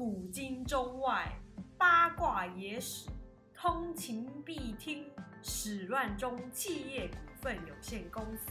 [0.00, 1.30] 古今中外
[1.76, 3.06] 八卦野史，
[3.54, 5.04] 通勤必听。
[5.42, 8.50] 史乱中企业股份有限公司。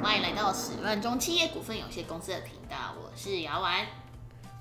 [0.00, 3.84] 欢迎来到史乱中企业股份有限公司的频道，我是姚丸。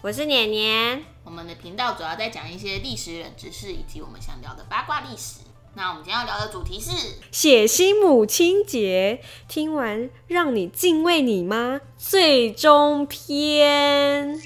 [0.02, 5.42] 我是年年，我们的频道主要在讲一些历史冷知识以及我们想聊的八卦历史。
[5.78, 6.92] 那我们今天要聊的主题是
[7.32, 9.20] 血腥母亲节，
[9.50, 14.40] 听完让你敬畏你妈最终篇。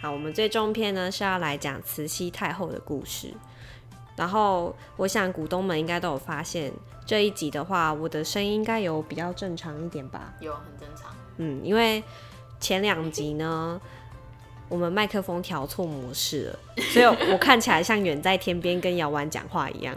[0.00, 3.34] 好，我们最终篇呢是要来讲慈禧太后的故事。
[4.16, 6.72] 然后，我想股东们应该都有发现，
[7.04, 10.32] 这一集的话，我的声音应该有比较正常一点吧？
[10.40, 11.14] 有很正常。
[11.36, 12.02] 嗯，因为
[12.58, 13.78] 前两集呢，
[14.68, 16.58] 我们麦克风调错模式了，
[16.92, 19.96] 所以我看起来像远在天边跟姚丸讲话一样。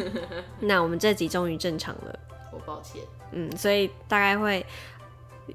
[0.60, 2.18] 那我们这集终于正常了，
[2.52, 3.02] 我抱歉。
[3.32, 4.64] 嗯，所以大概会，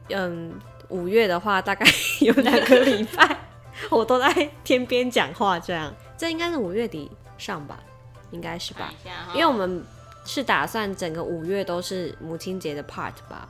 [0.10, 0.54] 嗯，
[0.90, 1.86] 五月的话，大概
[2.22, 3.38] 有两个礼拜，
[3.90, 7.80] 我都在天边讲话，这样，这应该是五月底上吧。
[8.32, 8.94] 应该是吧，
[9.34, 9.82] 因为我们
[10.26, 13.48] 是打算整个五月都是母亲节的 part 吧。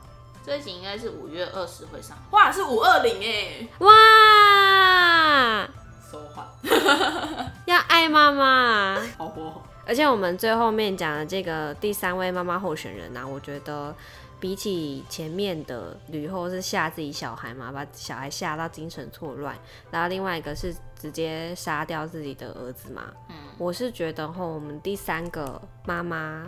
[0.47, 5.67] 这一集应该是五月二十会上，哇，是五二零哎，哇，
[6.09, 6.47] 说话
[7.67, 9.51] 要爱妈妈，好不？
[9.85, 13.93] 而且我们最后面讲的这个第三位妈妈候选人呢，我觉得。
[14.39, 19.57] 比起前面的吕后是吓自己小孩嘛，把小孩吓到精神错乱，
[19.89, 23.05] 然后另外一个是直接杀掉自己的儿子嘛。
[23.29, 26.45] 嗯，我是觉得吼，我们第三个妈妈，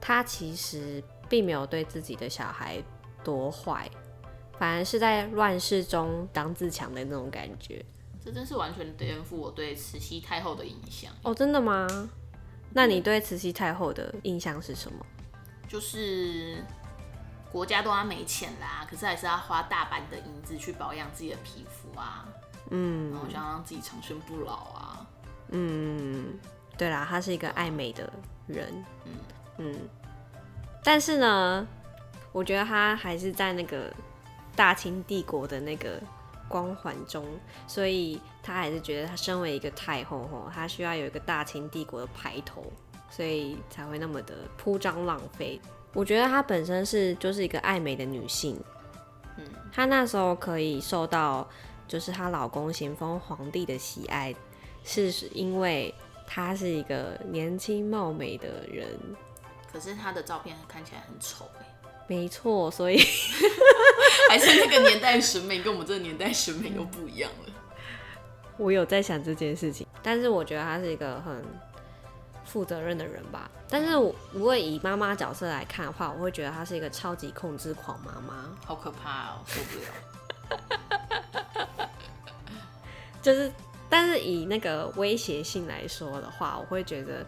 [0.00, 2.82] 她其实并没有对自己的小孩
[3.26, 3.90] 多坏，
[4.56, 7.84] 反而是在乱世中当自强的那种感觉。
[8.24, 11.12] 这真是完全颠覆我对慈禧太后的印象。
[11.22, 11.88] 哦，真的吗？
[12.72, 15.04] 那你对慈禧太后的印象是什么？
[15.66, 16.62] 就是。
[17.52, 22.26] 国家都要没钱啦，可是还是要花大把的银子去保养自己的皮肤啊，
[22.70, 25.06] 嗯，然后想让自己长生不老啊，
[25.52, 26.38] 嗯，
[26.76, 28.12] 对啦，她是一个爱美的
[28.46, 29.12] 人，嗯
[29.58, 29.74] 嗯，
[30.84, 31.66] 但是呢，
[32.36, 33.90] 我觉得他还是在那个
[34.54, 35.98] 大清帝国的那个
[36.46, 37.24] 光环中，
[37.66, 42.62] 所以他还是觉得他身为一个太后吼，他需要有一个大清帝国的牌头，
[43.08, 45.58] 所以才会那么的铺张浪费。
[45.94, 48.62] 我觉得她本身是就是一个爱美的女性，
[49.38, 51.48] 嗯，她那时候可以受到
[51.88, 54.34] 就是她老公咸丰皇帝的喜爱，
[54.84, 55.94] 是因为
[56.26, 58.86] 她是一个年轻貌美的人。
[59.72, 61.66] 可是她的照片看起来很丑哎。
[62.06, 62.98] 没错，所以
[64.30, 67.52] 还是那个年代审美跟我们这个年代审美又不一样了。
[68.58, 71.42] 我有在想这件事情，但是我觉得他是一个很。
[72.48, 79.86] 负责任的人吧，但是我如果以妈妈角色来看的话，我会觉得她是一个超级控制狂妈妈，好可怕哦，受不了。
[83.20, 83.50] 就是，
[83.90, 87.26] 但是以那个威胁性来说的话，我会觉得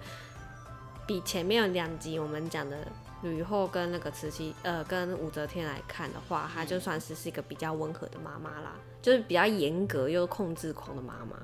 [1.05, 2.87] 比前面两集我们讲的
[3.23, 11.37] 吕后跟那个慈禧，呃，跟武则天来看的话，她就算是是一个比较温和的妈妈啦，就是比较严格又控制狂的妈妈，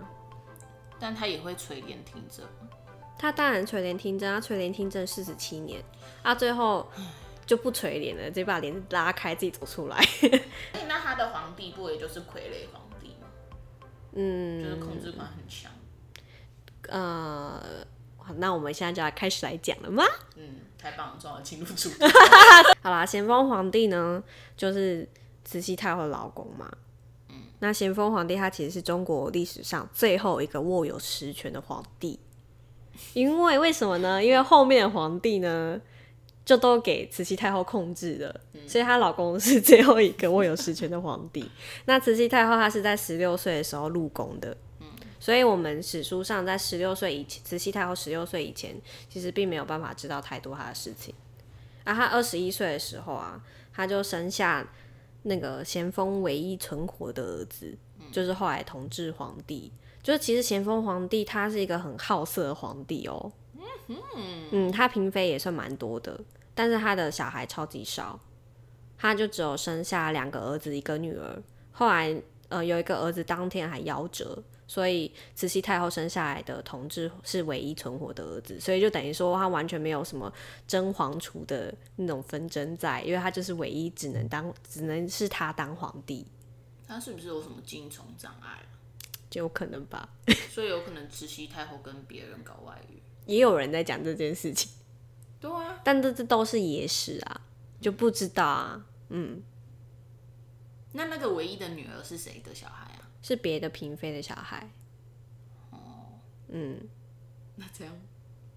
[1.01, 2.47] 但她也会垂帘听政。
[3.19, 5.83] 她当然垂帘听政，她垂帘听政四十七年，
[6.23, 6.89] 啊，最后
[7.47, 9.99] 就不垂帘了，直接把帘子拉开，自己走出来。
[10.87, 13.29] 那她的皇帝不也就是傀儡皇帝吗？
[14.13, 15.73] 嗯，就是控制感很强。
[16.89, 17.63] 呃，
[18.37, 20.05] 那我们现在就要开始来讲了吗？
[20.37, 21.97] 嗯，太棒了，终于进入主题。
[22.83, 24.23] 好啦，咸丰皇帝呢，
[24.57, 25.09] 就是
[25.45, 26.71] 慈禧太后的老公嘛。
[27.31, 32.19] 嗯，那咸丰皇帝他其实是中国历史上最后一个握有实权的皇帝。
[33.13, 34.25] 因为为什么呢？
[34.25, 35.81] 因为后面的皇帝呢，
[36.45, 41.51] 就都给慈禧太后控制了，所以她老公是最后一个握有实权的皇帝。
[41.87, 44.57] 那慈禧太后她是在十六岁的时候入宫的，
[45.25, 51.15] 所以我们史书上在十六岁以前，慈禧太后十六岁以前，其实并没有办法知道太多她的事情。
[51.83, 53.43] 啊她二十一岁的时候啊，
[53.73, 54.69] 她就生下
[55.23, 57.75] 那个咸丰唯一存活的儿子，
[58.13, 59.72] 就是后来同治皇帝。
[60.03, 63.33] 就是其实咸丰皇帝他是一个很好色的皇帝哦，
[64.51, 66.21] 嗯他嫔妃也算蛮多的，
[66.54, 68.21] 但是他的小孩超级少，
[68.98, 72.15] 他就只有生下两个儿子一个女儿，后来
[72.51, 80.33] 呃有一个儿子当天还夭折，所以慈禧太后生下来的同治是唯一存活的儿子，所以就等于说他完全没有什么
[80.66, 86.27] 争皇储的那种纷争在，因为他就是唯一只能当只能是他当皇帝，
[86.89, 88.61] 他是不是有什么精虫障碍？
[89.31, 90.09] 就有可能吧，
[90.49, 94.71] 所以有可能慈禧太后跟别人搞外遇，也有人在讲这件事情。
[95.41, 97.41] 对啊，但这这都是野史啊，
[97.81, 98.87] 就不知道啊。
[99.09, 99.43] 嗯，
[100.93, 103.03] 那那个唯一的女儿是谁的小孩啊？
[103.26, 104.71] 是别的嫔妃的小孩。
[105.71, 106.78] 哦，嗯，
[107.56, 107.92] 那这样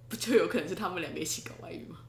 [0.10, 2.00] 不就有可能是他们两个一起搞外遇吗？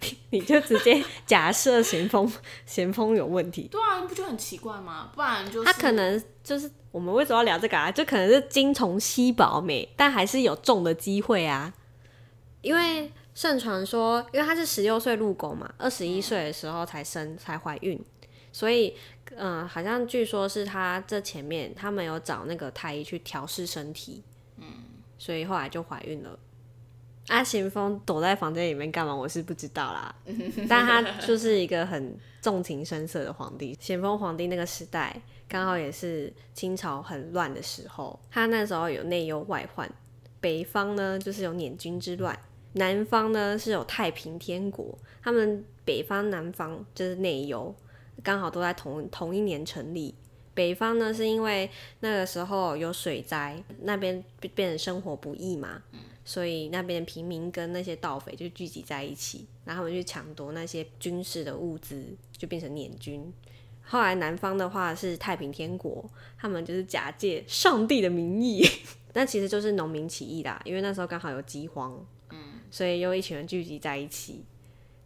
[0.30, 2.30] 你就直接假设咸丰
[2.66, 5.12] 咸丰有问题，对啊，不就很奇怪吗？
[5.14, 7.92] 不然就是他可能就是我们为什么要聊这个啊？
[7.92, 11.72] 就可能是精虫稀薄美，但还是有中的机会啊。
[12.62, 18.04] 因为盛传说，因为他是十六岁入宫嘛，二十一岁的时候才生才怀孕，
[18.52, 18.96] 所以
[19.36, 24.22] 嗯、好像据说是他这前面他们有找那个太医去调试身体，
[24.58, 24.66] 嗯，
[25.18, 26.38] 所以后来就怀孕了。
[27.28, 29.14] 阿咸丰躲在房间里面干嘛？
[29.14, 30.14] 我是不知道啦，
[30.68, 33.76] 但他就是一个很重情深色的皇帝。
[33.80, 35.16] 咸丰皇帝那个时代
[35.48, 39.88] 刚好也是清朝很乱的时候，他那时候有内忧外患，
[40.40, 42.36] 北方呢就是有捻军之乱，
[42.72, 44.98] 南方呢是有太平天国。
[45.22, 47.72] 他们北方、南方就是内忧，
[48.22, 50.14] 刚好都在同同一年成立。
[50.54, 51.70] 北方呢是因为
[52.00, 55.82] 那个时候有水灾，那边变变成生活不易嘛，
[56.24, 62.04] 所以那边平民跟那些盗匪就聚集在一起，然后他们去抢夺那些军事的物资，
[62.36, 63.32] 就变成捻军。
[63.84, 66.04] 后来南方的话是太平天国，
[66.38, 68.62] 他们就是假借上帝的名义，
[69.14, 71.98] 那其实就是农民起义啦，因为那时候刚好有饥荒，
[72.30, 72.38] 嗯，
[72.70, 74.44] 所以又一群人聚集在一起，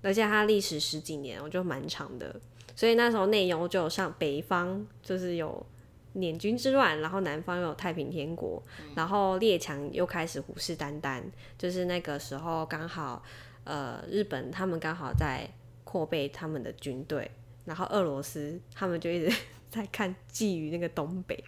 [0.02, 2.40] 而且它历时十几年，我觉得蛮长的，
[2.76, 5.66] 所以那时候内忧就有上北方就是有
[6.12, 8.62] 捻军之乱，然后南方又有太平天国，
[8.94, 11.22] 然后列强又开始虎视眈眈，
[11.58, 13.22] 就是那个时候刚好
[13.64, 15.48] 呃日本他们刚好在
[15.84, 17.30] 扩备他们的军队，
[17.64, 19.36] 然后俄罗斯他们就一直
[19.68, 21.42] 在看觊觎那个东北，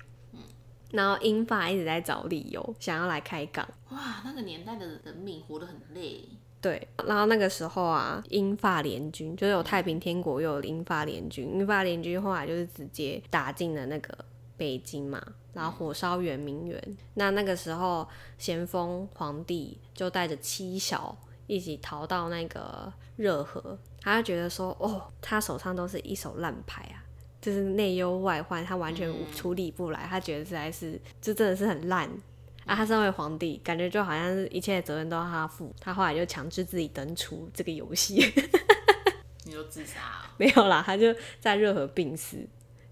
[0.92, 3.68] 然后英法一直在找理由想要来开港。
[3.90, 6.24] 哇，那个年代的人民活得很累。
[6.60, 11.48] 对，然后那个时候啊，英法联军就是有太平天国，又有英法联军。
[11.54, 14.16] 英法联军后来就是直接打进了那个
[14.56, 15.22] 北京嘛，
[15.52, 16.96] 然后火烧圆明园。
[17.14, 18.06] 那那个时候，
[18.38, 21.16] 咸丰皇帝就带着妻小
[21.46, 27.04] 一起逃到那个热河，他就觉得说，哦，他手上都是一手烂牌啊。
[27.40, 32.10] 就是内忧外患，他完全处理不来，他觉得实在是，这真的是很烂。
[32.68, 35.74] 啊，他身为皇帝，感觉就好像是一切的责任都要他负。
[35.80, 38.22] 他后来就强制自己登出这个游戏，
[39.44, 40.34] 你就自杀、啊？
[40.36, 41.06] 没有啦，他就
[41.40, 42.36] 在热河病死，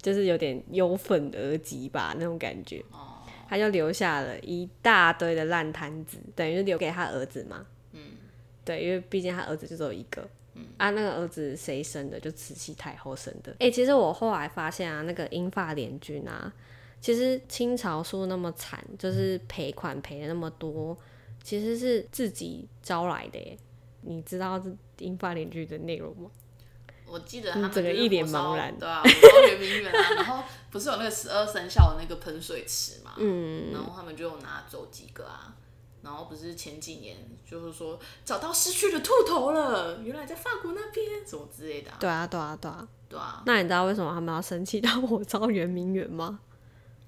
[0.01, 2.83] 就是有点忧愤而疾吧那种感觉。
[2.91, 7.67] 哦，他就留下了一大堆的烂摊子，等于是留给他儿子嘛。
[7.93, 8.01] 嗯，
[8.65, 10.27] 对，因为毕竟他儿子就只有一个。
[10.79, 12.19] 啊，那个儿子谁生的？
[12.19, 13.55] 就慈禧太后生的。
[13.59, 16.51] 哎、其实我后来发现啊，那个英法联军啊，
[17.01, 20.97] 其实清朝输那么惨，就是赔款赔了那么多，
[21.43, 23.57] 其实是自己招来的耶。
[24.01, 26.31] 你知道这英法联军的内容吗？
[27.09, 35.55] 我记得他们整个一脸茫然对啊，火烧圆明园啊， 然后不是有那个十二生肖的那个喷水池嘛，嗯，然后他们就有拿走几个啊，
[36.03, 37.17] 然后不是前几年
[37.49, 42.89] 就是说找到失去的兔头了，原来在法国那边什么之类的、啊，对啊，对啊，对啊。
[43.09, 46.41] 对啊，那你知道为什么他们要生气到火烧圆明园吗？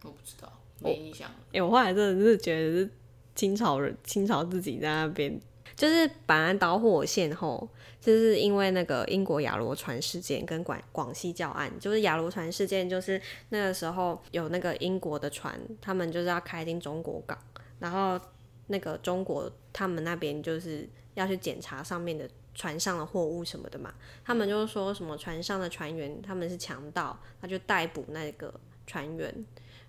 [0.09, 0.51] 我不知道，
[0.81, 2.91] 没印象了，哎、我后来真的是觉得是
[3.35, 5.41] 清朝人，清朝自己在那边，
[5.77, 7.69] 就是板安导火线后，
[8.01, 13.21] 就是因为那个英国亚罗船事件跟广广西教案，就是亚罗船事件，就是
[13.51, 17.39] 那个时候有那个英国的船，他们就是要开进中国港，
[17.79, 18.21] 然后
[18.69, 28.53] 那个中国他们那边就是要去检查上面的船上的货物什么的嘛，他们就是说什么船上的船员他们是强盗，他就逮捕那个
[28.87, 29.33] 船员，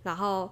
[0.03, 0.51] 然后。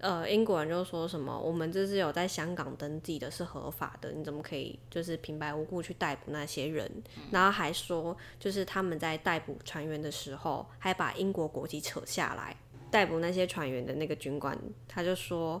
[0.00, 6.88] 呃，英国人就说什么，我们这是有在香港登记的，是合法的，你怎么可以就是平白无故去逮捕那些人？
[7.32, 12.56] 然后还说，就是他们在逮捕船员的时候，还把英国国旗扯下来。
[12.92, 15.60] 逮捕那些船员的那个军官，他就说，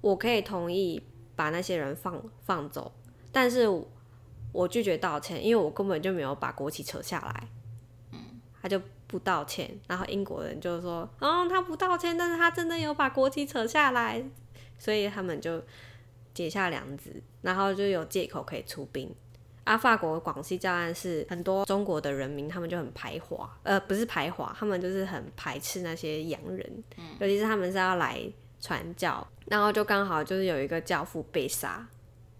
[0.00, 1.00] 我可以同意
[1.36, 2.92] 把那些人放放走，
[3.30, 3.68] 但是
[4.50, 7.48] 我拒绝道歉，因为我根本就没有把国旗扯下来。
[8.60, 14.24] 他就不道歉，然后英国人就说，哦，他不道歉，但是他真的有把国旗扯下来，
[14.78, 15.62] 所以他们就
[16.34, 19.14] 结下梁子，然后就有借口可以出兵。
[19.64, 26.84] 啊，法国广西教案是很多中国的人民，他们就很排华，呃，不是排华，他们就是很排斥那些洋人，
[27.18, 28.20] 尤其是他们是要来
[28.60, 31.84] 传教，然后就刚好就是有一个教父被杀，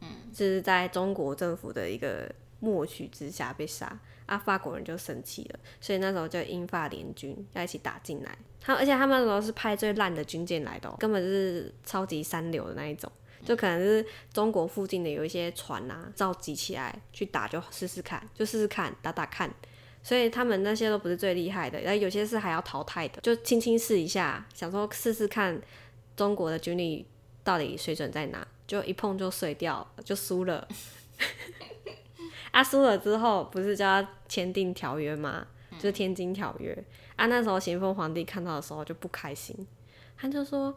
[0.01, 13.11] 嗯，就是在中国政府的一个默许之下被杀，啊，法国人就生气了，所以那时候就英法联军要一起打进来，他而且他们那时候是派最烂的军舰来的、根本就是超级三流的那一种。
[13.45, 19.49] 就可能是中国附近的有一些船啊，召集起来去打，就试试看，就试试看，打打看。
[20.03, 25.61] 所以他们那些都不是最厉害的，然后有些是还要淘汰的，就轻轻试一下，想说试试看
[26.17, 27.07] 中国的军力
[27.45, 30.67] 到底水准在哪，就一碰就碎掉，就输了。
[32.57, 35.47] 啊，输了之后不是就要签订条约吗？
[35.73, 36.77] 就是天津条约。
[37.17, 39.55] 啊，那时候咸丰皇帝看到的时候就不开心，
[40.17, 40.75] 他就说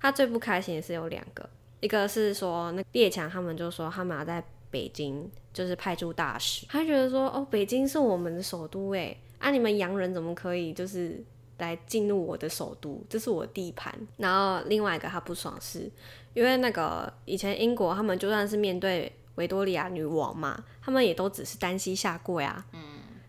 [0.00, 1.48] 他最不开心的是有两个，
[1.80, 5.30] 一个是说那列强他们就说他们要在北京。
[5.50, 11.20] 就是派驻大使，他觉得说，哦，北京是我们的首都，哎，啊，你们洋人怎么可以就是
[11.56, 13.02] 来进入我的首都？
[13.08, 13.92] 这是我的地盘。
[14.18, 15.90] 然后另外一个他不爽是，
[16.32, 22.62] 因为那个以前英国他们就算是面对维多利亚女王嘛，他们也都只是单膝下跪啊。
[22.74, 22.80] 嗯。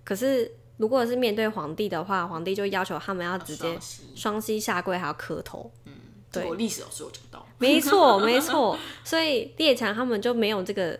[0.03, 3.79] 可是如果是面对皇帝的话，皇帝就要求他们要直接
[4.13, 5.71] 双膝下跪，还要磕头。
[5.85, 5.93] 嗯。
[6.29, 7.47] 对，我历史老师有讲到。
[7.57, 8.77] 没错， 没错。
[9.05, 10.99] 所以列强他们就没有这个。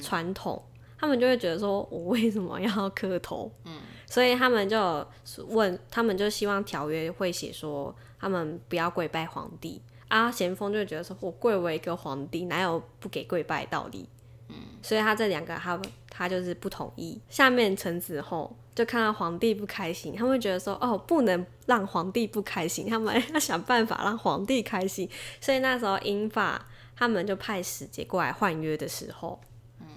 [0.00, 0.64] 传统，
[0.96, 3.50] 他们就会觉得说，我为什么要磕头？
[3.64, 5.04] 嗯，所以他们就
[5.48, 9.82] 问，他们就希望条约会写说，他们不要跪拜皇帝。
[10.06, 14.08] 啊，咸丰就觉得说，我贵为一个皇帝，哪有不给跪拜道理？
[14.52, 15.80] 嗯，所以他这两个，他
[16.10, 17.20] 他就是不同意。
[17.28, 25.08] 下面臣子后就看到皇帝不开心，他们会觉得说，哦，不能让皇帝不开心，他们要想办法让皇帝开心。
[25.40, 29.40] 所以那时候英法他们就派使节过来换约的时候。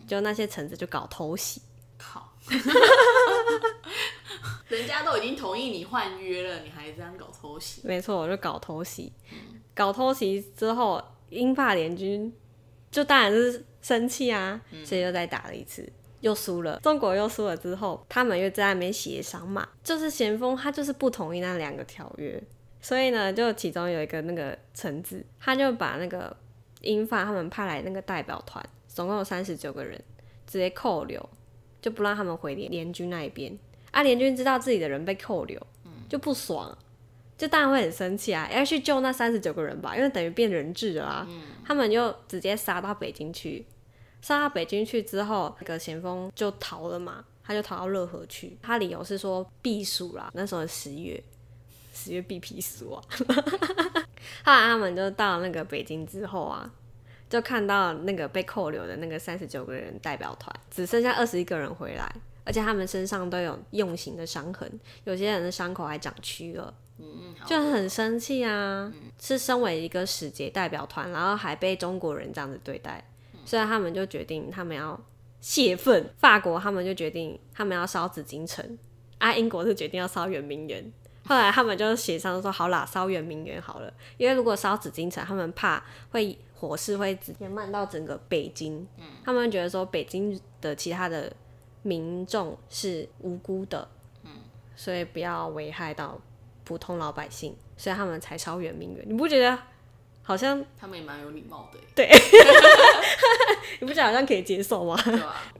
[0.08, 1.60] 就那些臣子就搞偷袭，
[1.98, 2.32] 靠！
[4.68, 7.82] 人家都已经同意你换约了，你还这样搞偷袭？
[7.84, 9.12] 没错，我就搞偷袭。
[9.74, 12.32] 搞偷袭之后，英法联军
[12.92, 15.88] 就当然是生气啊，所以又再打了一次，
[16.22, 16.80] 又输了。
[16.82, 22.42] 中国又输了之后，他们又在那边协商嘛，就是咸丰他就是不同意那两个条约，
[22.82, 26.36] 所以呢，就其中有一个那个臣子，他就把那个
[26.82, 28.68] 英法他们派来那个代表团。
[28.88, 30.02] 总共有三十九个人，
[30.48, 31.30] 直接扣留，
[31.80, 33.56] 就不让他们回联联军那一边。
[33.92, 35.62] 啊，联军知道自己的人被扣留，
[36.10, 36.76] 就不爽，
[37.38, 41.28] 就当然会很生气啊，要去救那三十九个人吧，因为等于变人质了啊。
[41.68, 43.66] 他们就直接杀到北京去，
[44.26, 48.58] 杀到北京去之后，那个咸丰就逃了嘛，他就逃到热河去。
[48.60, 51.24] 他理由是说避暑啦，那时候十月，
[51.94, 53.04] 十月避避暑啊。
[54.44, 56.74] 后来他们就到那个北京之后啊。
[57.28, 64.72] 就看到那个被扣留的那个三十九个人代表团，只剩下二十一个人回来，而且他们身上都有用刑的伤痕，
[65.06, 66.72] 有些人的伤口还长蛆了，
[67.48, 68.94] 就很生气啊！
[69.20, 73.04] 是身为一个使节代表团，然后还被中国人这样子对待，
[73.46, 75.00] 所以他们就决定他们要
[75.40, 76.10] 泄愤。
[76.18, 78.78] 法国他们就决定他们要烧紫禁城，
[79.20, 80.92] 啊，英国是决定要烧圆明园。
[81.28, 86.38] 后来他们就协商说，好啦，烧圆明园好了，因为如果烧紫禁城，他们怕会。
[86.58, 88.88] 火势会直接漫到整个北京，
[89.26, 91.32] 他们觉得说北京的其他的
[91.84, 93.86] 民众是无辜的，
[94.74, 96.20] 所以不要危害到
[96.64, 99.06] 普通老百姓，所以他们才烧圆明园。
[99.06, 99.60] 你不觉得
[100.28, 101.78] 好像他们也蛮有礼貌的？
[101.94, 102.10] 对，
[103.80, 104.98] 你不觉得好像可以接受吗？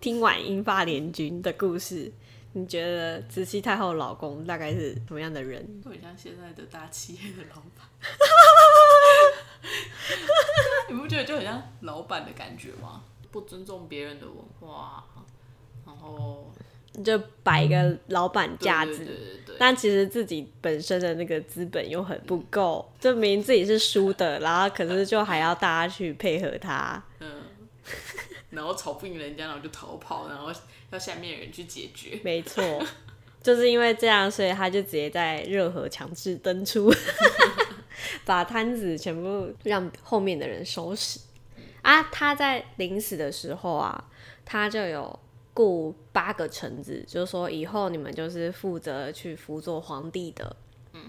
[0.02, 2.12] 听完英法联军的故事，
[2.54, 5.64] 你觉得慈禧太后老公大概是什么样的人？
[5.86, 7.88] 很像现在的大企业的老板。
[10.90, 13.04] 你不觉得就很像老板的感觉吗？
[13.32, 15.04] 不尊重别人的文化，
[15.86, 16.52] 然后
[17.04, 27.44] 就摆一个老板架子，但其实自己本身的那个资本又很不够，证明自己是输的，然后可是就还要大家去配合他，嗯，
[28.52, 30.52] 然后吵不赢人家，然后就逃跑，然后
[30.92, 32.20] 要下面的人去解决。
[32.24, 32.84] 没错，
[33.42, 36.94] 就是因为这样，所以他就直接在热河强制登出。
[38.26, 41.20] 把摊子全部让后面的人收拾
[41.82, 42.04] 啊！
[42.12, 44.04] 他在临死的时候啊，
[44.44, 45.20] 他就有
[45.56, 50.56] 雇八个臣子，就是说以后你们就是负责去辅佐皇帝的。
[50.94, 51.02] 嗯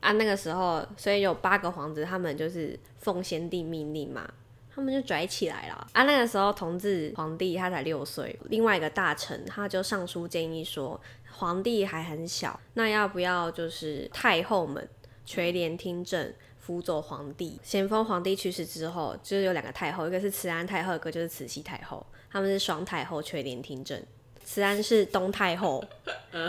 [0.00, 4.28] 啊，那个时候所以有八个皇子，他们就是奉先帝命令嘛，
[4.74, 6.04] 他们就拽起来了啊！
[6.04, 10.98] 那个时候同治皇帝他才六岁，另外一个大臣他就上书建议说，
[11.30, 14.88] 皇帝还很小，那要不要就是太后们？
[15.26, 17.60] 垂帘听政，辅佐皇帝。
[17.62, 22.04] 咸丰皇帝去世之后，就是有两个太后，一个是慈安太后，一个就是慈禧太后。
[22.30, 24.02] 他们是双太后垂帘听政。
[24.44, 25.84] 慈安是东太后，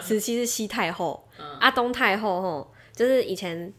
[0.01, 1.27] 慈禧是西太后。
[1.59, 3.71] 啊，东太后吼，就是以前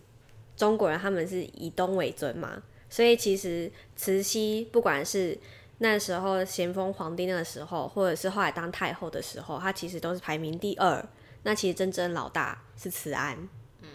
[0.57, 5.37] 中国人他们是以东为尊嘛，所以其实慈禧不管是
[5.79, 11.05] 那时候咸丰皇帝那个时候，或者是后来当太后的时候，她其实都是排名第二。
[11.43, 13.37] 那其实真正老大是慈安。
[13.81, 13.89] 嗯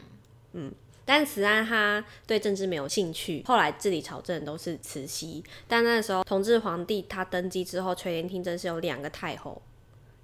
[0.52, 0.74] 嗯。
[1.08, 5.42] 但慈安他对政治没有兴趣，后来治理朝政都是慈禧。
[5.66, 9.62] 但那时候同治皇帝他登基之后，垂帘听政是有两个太后，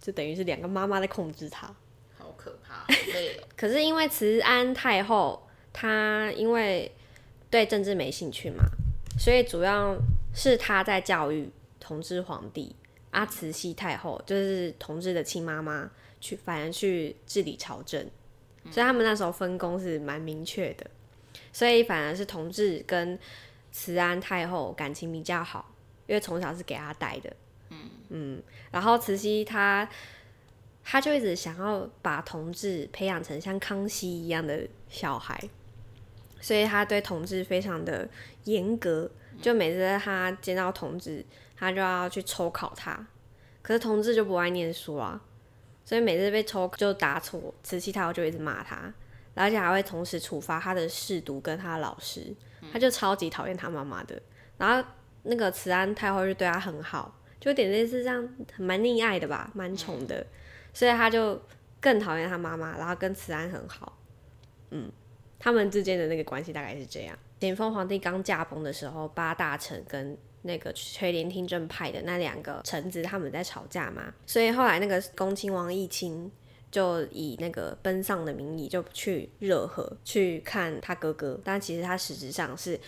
[0.01, 1.73] 就等于是两个妈妈在控制他。
[2.17, 3.39] 好可怕，累。
[3.55, 6.91] 可是因为慈安太后，她因为
[7.49, 8.65] 对政治没兴趣嘛，
[9.17, 9.95] 所以主要
[10.35, 11.49] 是她在教育
[11.79, 12.75] 同治皇帝。
[13.11, 15.87] 阿慈禧太后就是同治的亲妈妈，
[16.19, 18.09] 去反而去治理朝政，
[18.73, 20.89] 所以他们那时候分工是蛮明确的。
[21.51, 23.17] 所以反而是同治跟
[23.71, 25.73] 慈安太后感情比较好，
[26.07, 27.33] 因为从小是给他带的。
[27.69, 27.77] 嗯
[28.09, 29.87] 嗯，然后慈禧她。
[30.85, 35.41] 她就一直想要把同志培养成像康熙一样的小孩，
[36.41, 38.05] 所以他对同志非常的
[38.43, 39.09] 严格。
[39.41, 41.25] 就每次他见到同志，
[41.55, 43.07] 他就要去抽考他。
[43.61, 45.21] 可是同志就不爱念书啊，
[45.93, 48.91] 所以每次被抽就答错，慈禧太后就一直骂他，
[49.35, 52.33] 而且还会同时处罚他的侍读跟他的老师。
[52.71, 54.19] 他就超级讨厌他妈妈的。
[54.57, 54.89] 然后
[55.21, 60.25] 那个慈安太后就对他很好，就有点类似这样，蛮溺爱的吧，蛮宠的。
[60.73, 61.39] 所以他就
[61.79, 63.95] 更讨厌他妈妈，然后跟慈安很好，
[64.71, 64.91] 嗯，
[65.37, 67.15] 他们之间的那个关系大概是这样。
[67.39, 76.31] 咸丰皇帝刚驾崩的时候，八大臣跟那个垂帘听政派的那两个臣子他们在吵架嘛，所以后来那个恭亲王奕亲
[76.71, 82.79] 就以那个奔丧的名义就去热河去看他哥哥，但其实他实质上是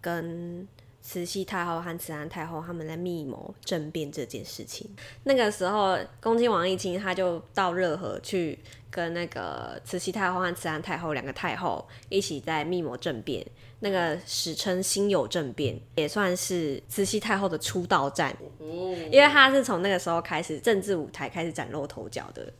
[0.00, 0.66] 跟。
[1.02, 4.86] 慈禧太后和慈安太后他们在密谋政变这件事情。
[5.24, 8.56] 那个时候，恭亲王奕亲他就到热河去
[8.90, 13.46] 跟那个慈禧太后和慈安太后两个太后一起在密谋政变。
[13.82, 18.36] 那个史称辛酉政变，也算是慈禧太后的出道战，
[19.10, 22.52] 因为她是从那个时候开始政治舞台开始崭露头角的。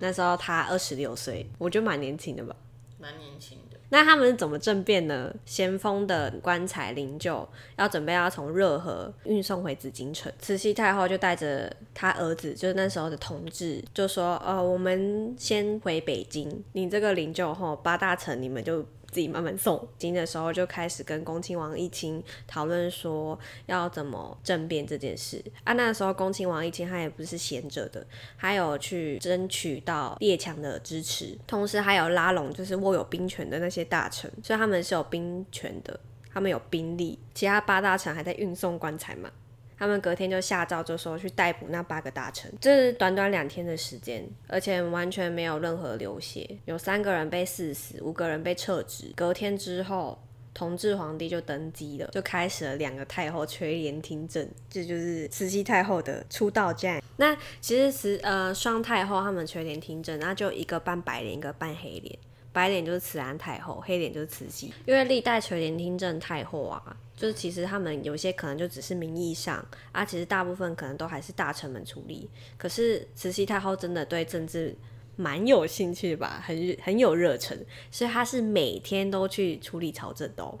[0.00, 2.56] 那时候她二十六岁，我觉得蛮年轻的吧，
[2.98, 3.56] 蛮年轻。
[3.88, 5.32] 那他们怎么政变呢？
[5.44, 18.84] 咸丰的棺材灵柩要准备要从热河运送回紫禁城，慈禧太后就带着她儿子，就是那时候的同志，就说：“哦，我们先回北京，你这个灵柩吼八大臣你们就。”
[19.16, 25.72] 自己慢慢送经的时候，就开始跟恭亲王奕亲讨论说要怎么政变这件事啊。
[25.72, 35.98] 那时候恭亲王奕亲他也不是闲着的，还有去争取到列强的支持，同时还有拉拢就是握有兵权的那些大臣，所以他们是有兵权的，
[36.30, 37.18] 他们有兵力。
[37.32, 39.30] 其他八大臣还在运送棺材嘛。
[39.78, 42.52] 他们隔天就下诏，就说去逮捕那八个大臣。
[42.60, 49.12] 这是短短两天的时间，而且完全没有任何流血，有三个人被赐死，五个人被撤职。
[49.14, 50.18] 隔天之后，
[50.54, 57.02] 同治皇帝就登基了，就开始了两个太后垂帘听政，这就是慈禧太后的出道战。
[57.18, 62.18] 那其实慈呃双太后他们垂帘听政，那就一个扮白脸，一个扮黑脸。
[62.50, 64.72] 白脸就是慈安太后，黑脸就是慈禧。
[64.86, 66.96] 因为历代垂帘听政太后啊。
[67.16, 72.28] 就是其实他们有些可能就只是名义上啊，其实大部分可能都还是大臣们处理。
[72.58, 74.76] 可是慈禧太后真的对政治
[75.16, 77.58] 蛮有兴趣吧，很很有热忱，
[77.90, 80.58] 所以她是每天都去处理朝政的。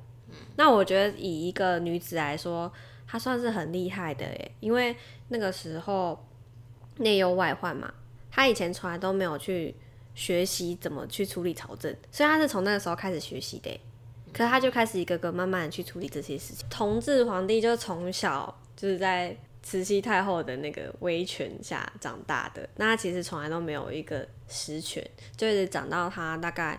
[0.56, 2.72] 那我觉得以一个女子来说，
[3.06, 4.96] 她算是很厉害的诶，因为
[5.28, 6.26] 那个时候
[6.96, 7.92] 内忧外患嘛，
[8.30, 9.74] 她以前从来都没有去
[10.14, 13.78] 学习怎么去处理朝政，所以她是从那个时候开始学习的。
[14.36, 16.68] 可是他就开始一个个慢慢的去处理这些事情。
[16.68, 25.02] 同治皇帝就从小就是在慈禧太后的那个威权下长大的，那他其实从来都没有一个实权，
[25.38, 26.78] 就一直长到他大概，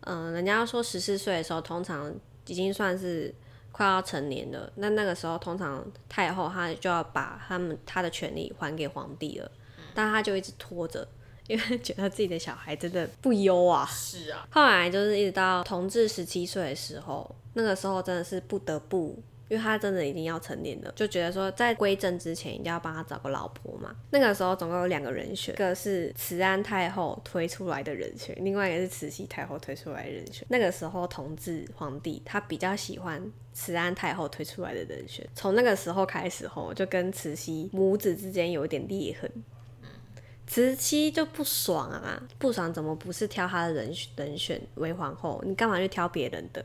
[0.00, 2.10] 嗯，人家说十四岁的时候，通常
[2.46, 3.32] 已经算是
[3.70, 4.72] 快要成年了。
[4.76, 9.50] 那那个时候，通常太后她就要把他们他的权利还给皇帝了，
[9.94, 11.06] 但他就一直拖着。
[11.48, 14.46] 因为觉得自己的小孩真的不优啊，是啊。
[14.50, 23.94] 后来就是一直到同治十七岁的时候，那个时候真的是不得不，因为他真的已经要成年了，就觉得说在归政之前一定要帮他找个老婆嘛。
[24.10, 30.44] 那个时候总共有两个人选，一个是慈安太后推出来的人选，另外一个是慈禧太后推出来的人选。
[30.50, 39.30] 那个时候同治皇帝他比较喜欢慈安太后推出来的人选，从那个时候开始后，就跟慈禧母子之间有一点裂痕。
[40.46, 45.42] 慈禧就不爽啊，不爽怎么不是挑他的人人选为皇后？
[45.44, 46.64] 你干嘛去挑别人的？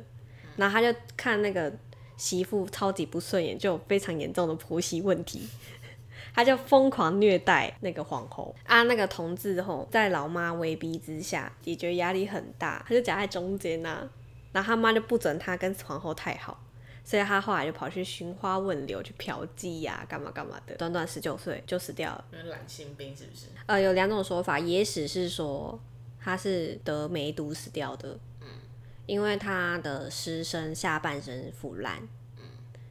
[0.56, 1.72] 然后他就看那个
[2.17, 5.48] 媳妇超级不顺眼，就有非常严重的婆媳问题，
[6.36, 8.84] 他就疯狂虐待那个皇后啊。
[8.84, 14.08] 那个同治后在老妈威逼之下，也觉得压力很大，他就夹在中间呐。
[14.52, 16.62] 然后他妈就不准他跟皇后太好。
[17.04, 20.76] 所以他后来就跑去寻花问柳，去嫖妓呀，干嘛干嘛的。
[20.76, 22.26] 短短十九岁就死掉了。
[22.32, 23.48] 染心病是不是？
[23.66, 25.80] 呃，有两种说法，野史是说
[26.20, 28.48] 他是得梅毒死掉的，嗯，
[29.08, 31.98] 因为他的尸身下半身腐烂，
[32.38, 32.44] 嗯，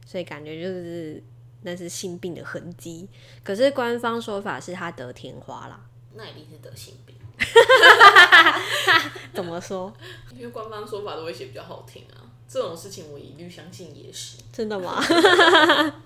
[0.05, 1.23] 所以感觉就是
[1.61, 3.07] 那是性病的痕迹。
[3.43, 5.79] 可是官方说法是他得天花啦，
[6.13, 7.15] 那一定是得性病。
[9.33, 9.91] 怎么说？
[10.35, 12.20] 因为官方说法都会写比较好听啊。
[12.51, 14.37] 这种事情我一律相信野史。
[14.51, 14.99] 真的吗？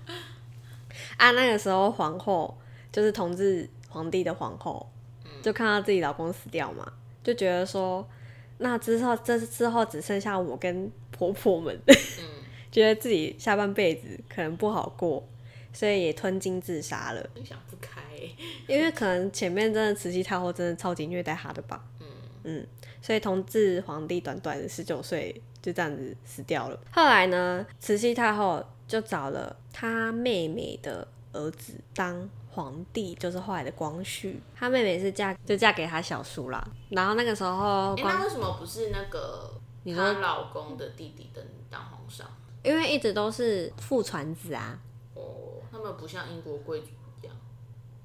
[1.16, 2.56] 啊，那个时候皇后
[2.92, 4.88] 就是同治皇帝的皇后，
[5.42, 6.90] 就看到自己老公死掉嘛，
[7.24, 8.06] 就觉得说，
[8.58, 11.76] 那之后这之后只剩下我跟婆婆们，
[12.70, 15.26] 觉得自己下半辈子可能不好过，
[15.72, 17.28] 所以也吞金自杀了。
[17.44, 18.02] 想不开，
[18.68, 21.84] 因为可能前面真的慈禧太后真的超级虐待她的吧。
[22.00, 22.06] 嗯
[22.44, 22.66] 嗯，
[23.06, 26.76] 所以同治皇帝短短的十九岁就这样子死掉了。
[26.90, 34.42] 后来呢，慈禧太后就找了她妹妹的儿子当皇帝，就是后来的光绪。
[34.56, 36.68] 她妹妹是嫁就嫁给他小叔啦。
[36.88, 41.40] 然后那个时候，那为什么不是那个她老公的弟弟的
[41.70, 42.26] 当皇上？
[42.64, 44.76] 因为一直都是父传子啊。
[45.14, 46.88] 哦，他们不像英国贵族
[47.22, 47.36] 一样。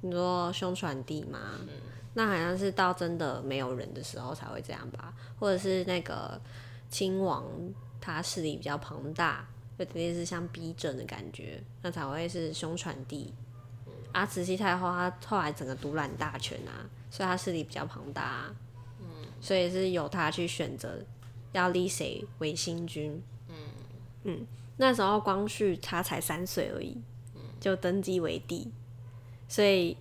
[0.01, 1.39] 你说兄传弟吗？
[1.61, 1.69] 嗯。
[2.13, 6.39] 那好像是到真的没有人的时候才会这样吧，或者是那个
[6.89, 7.45] 亲王
[8.01, 9.47] 他势力比较庞大，
[9.79, 13.33] 就特别是像逼政的感觉，那才会是兄传弟。
[14.11, 18.53] 啊，慈禧太后她后来整个独揽大权啊，所以她势力比较庞大，
[18.99, 19.05] 嗯，
[19.39, 20.99] 所以是由她去选择
[21.53, 23.23] 要立谁为新君。
[23.47, 23.55] 嗯
[24.25, 26.97] 嗯，那时候光绪他才三岁而已，
[27.61, 28.69] 就登基为帝，
[29.47, 29.95] 所以。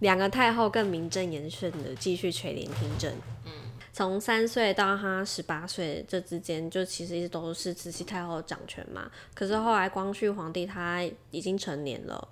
[0.00, 3.12] 两个太后更名正言顺的继续垂帘听政。
[3.44, 3.52] 嗯，
[3.92, 9.10] 从三岁到他十八岁这之间，就其实一直都是慈禧太后掌权嘛。
[9.34, 12.28] 可是后来光绪皇帝他已经成年了，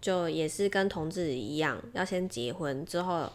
[0.00, 3.30] 就也是跟同治一样，要先结婚之后。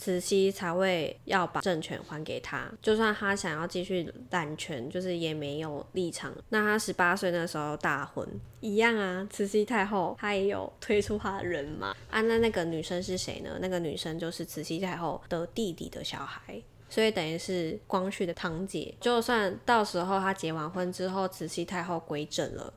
[0.00, 6.34] 慈禧才会要把政权还给他，就算他想要继续揽权，就是也没有立场。
[6.48, 8.26] 那他十八岁那时候大婚
[8.60, 11.94] 一样啊，慈禧太后她也有推出她的人嘛。
[12.08, 13.58] 啊，那那个女生是谁呢？
[13.60, 16.58] 那个女生就是慈禧太后的弟弟的小孩，
[16.88, 18.94] 所以等于是光绪的堂姐。
[19.02, 22.72] 就算到时候他结完婚之后，慈禧太后归正了。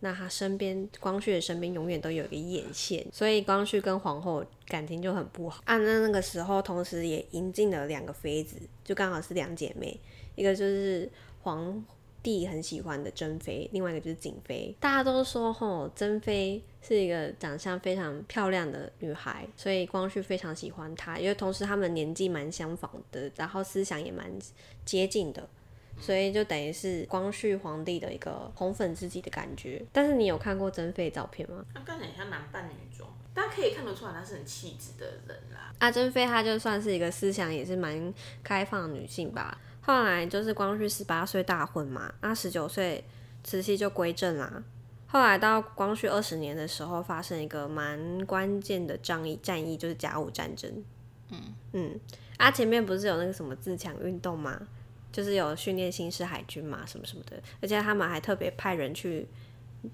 [0.00, 5.60] 那他身边，光绪的身边永远都有一个眼线，所以光绪跟皇后感情就很不好。
[5.64, 9.98] 啊，那那个时候，同时也迎进了两个妃子，就刚好是两姐妹，
[10.36, 11.10] 一个就是
[11.42, 11.84] 皇
[12.22, 14.74] 帝很喜欢的珍妃，另外一个就是景妃。
[14.78, 24.30] 大家都说，吼，珍妃是一个长相非常漂亮的女孩，所以光绪非常喜欢她，因为同时他们年纪蛮相仿的，然后思想也蛮
[24.84, 25.48] 接近的。
[26.00, 29.84] 所以就等于是光绪皇帝的一个红粉知己的感觉。
[29.92, 31.64] 但是你有看过珍妃照片吗？
[31.74, 35.72] 她看起来像男扮女装，大家可以看得出来她是很气质的人啦。
[35.78, 39.58] 阿，珍妃她就算是一个思想也是蛮开放的女性吧。
[39.80, 43.04] 后来就是光绪十八岁大婚嘛，啊十九岁
[43.42, 44.62] 慈禧就归正啦。
[45.06, 50.84] 后来到光绪二十年的时候，发生一个蛮关键的战役，战役就是甲午战争。
[51.30, 51.40] 嗯
[51.72, 52.00] 嗯，
[52.36, 54.68] 啊前面不是有那个什么自强运动吗？
[55.10, 59.26] 就是有训练新式海军嘛，什么什么的，而且他们还特别派人去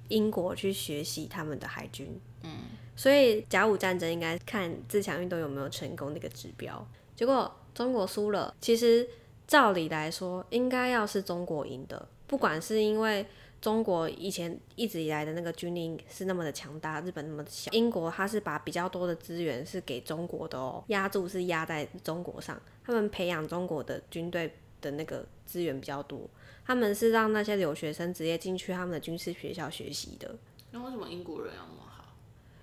[0.08, 2.20] 英国去学习他们的海军。
[2.42, 2.50] 嗯，
[2.96, 6.86] 所以甲午战争应该看自强运动有没有成功那个指标。
[7.14, 9.08] 结果中国输了，其实
[9.46, 13.24] 照理来说应该要是中国赢的，不管是因为
[13.60, 24.52] 中国以前一直以来的那个军力是那么的强大，日本那么的小，英国他是把比较多的资源是给中国的哦，压住是压在中国上，他们培养中国的军队。
[24.84, 26.28] 的那个资源比较多，
[26.66, 30.36] 他们是让那些留学生直接进去他们的军事学校学习的。
[30.70, 32.04] 那为什么英国人要那么好？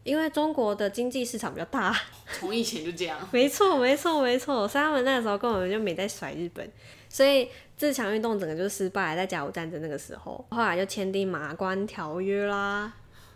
[0.04, 1.96] 因为中国的经济市场比较大，
[2.40, 3.28] 从以前就这样。
[3.32, 4.68] 没错，没错，没错。
[4.68, 6.72] 所以他们那个时候根本就没在甩日本，
[7.10, 12.94] 所以自强运动整个就失败，在甲午战争那个时候，后来就签订马关条约啦。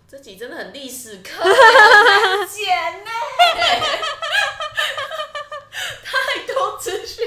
[0.08, 1.44] 这集真的很历史课，
[2.48, 3.10] 简呢，
[6.76, 7.26] 太多资讯。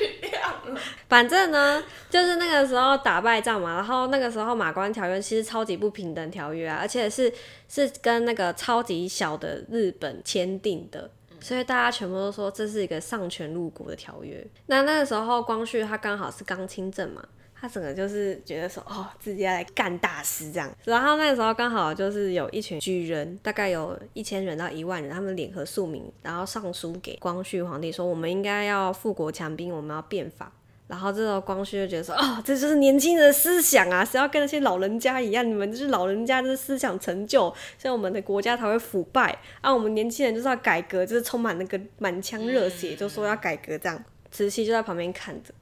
[1.08, 7.32] 反正呢，就是那个时候打败仗嘛，然后那个时候马关条约其实超级不平等条约啊，而且是
[7.68, 14.46] 是跟那个超级小的日本签订的，所以大家全部都说这是一个丧权入国的条约。
[14.66, 17.26] 那那个时候光绪他刚好是刚亲政嘛，
[17.60, 30.52] 他整个就是觉得说哦自己要来干大事这样，然后那个时候刚好就是有一群举人，大概有一千人到一万人，他们联合庶民，然后上书给光绪皇帝说我们应该要富国强兵，我们要变法。
[30.86, 39.38] 然后这时候光绪就觉得说，哦，这就是年轻人的思想啊，谁要跟那些老人家一样，你们就是老人家的思想成就，所以我们的国家才会腐败。
[39.60, 44.02] 啊，我们年轻人就是要改革，就是充满那个满腔热血，就说要改革这样。
[44.30, 45.52] 慈禧就在旁边看着，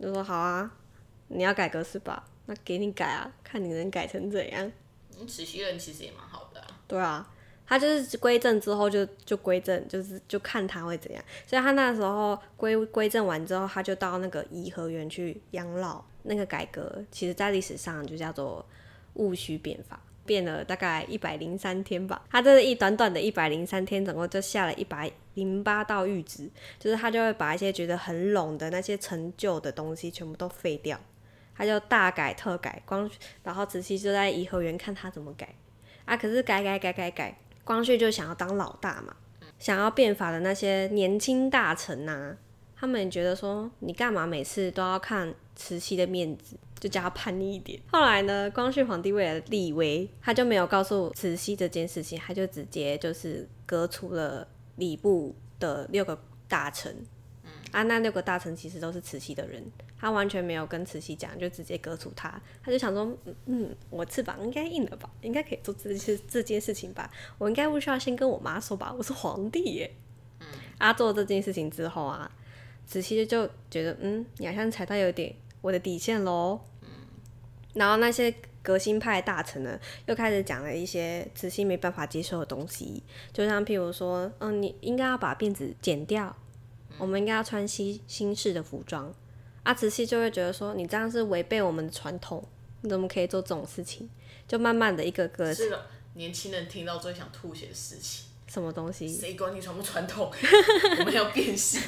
[0.00, 0.68] 就说好啊，
[1.28, 2.24] 你要改革是吧？
[2.46, 4.72] 那给你改啊，看你能改成怎样。
[5.26, 6.62] 慈禧人其实也蛮好的。
[6.86, 7.28] 对啊，
[7.66, 11.22] 他就是归正之后就就归正，就是就看他会怎样。
[11.46, 16.04] 所以他那时候归归正完之后，他就到那个颐和园去养老。
[16.24, 18.64] 那个改革其实在历史上就叫做
[19.14, 22.22] 戊戌变法，变了大概一百零三天吧。
[22.30, 31.00] 他这一短短的一百零三天，总共就下了一百零八道谕旨，就是他就会把一些觉得很拢的那些陈旧的东西全部都废掉。
[31.58, 33.10] 他就大改特改，光
[33.42, 35.52] 然后慈禧就在颐和园看他怎么改
[36.04, 36.16] 啊。
[36.16, 39.16] 可是改改改改改，光绪就想要当老大嘛，
[39.58, 42.36] 想要变法的那些年轻大臣呐，
[42.76, 47.80] 他们觉得说你干嘛每次都要看慈禧的面子，就叫他叛逆一点。
[47.90, 56.16] 后来呢，光绪皇帝为了立威，他就没有告诉慈禧这件事情，他就直接就是革除了礼部的六个
[56.46, 57.04] 大臣。
[57.70, 59.62] 啊，那六个大臣其实都是慈禧的人，
[59.98, 62.40] 他完全没有跟慈禧讲，就直接割除他。
[62.62, 63.12] 他就想说，
[63.46, 67.10] 嗯，我翅膀应该硬了吧，应该可以做这些这件事情吧。
[67.36, 69.90] 我应该不需要先跟我妈说吧，我是皇帝耶。
[70.40, 70.46] 嗯。
[70.78, 72.30] 啊，做这件事情之后啊，
[72.86, 76.60] 慈禧就觉得，嗯，你好像踩到有点我的底线喽。
[76.82, 76.88] 嗯。
[77.74, 78.32] 然后那些
[78.62, 86.36] 革新派大臣呢，又开始讲了一些慈禧没办法接受的东西，就像譬如说，嗯，你应该要把辫子剪掉。
[86.96, 89.14] 我们应该要穿新新式的服装，
[89.64, 92.42] 阿慈禧就会觉得说你这样是违背我们的传统，
[92.80, 94.08] 你怎么可以做这种事情？
[94.46, 99.06] 就慢慢的一个个是的，年轻人听到最想吐血的事情，什么东西？
[99.06, 100.32] 谁管你传不传统？
[101.00, 101.82] 我们要变性。